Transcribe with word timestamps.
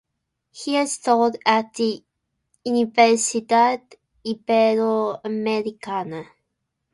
He 0.49 0.73
has 0.73 0.97
taught 0.97 1.35
at 1.45 1.75
the 1.75 2.03
Universidad 2.65 3.83
Iberoamericana. 4.25 6.25